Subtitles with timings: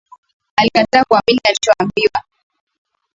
[0.55, 2.23] Alikataa kuamini alichoambiwa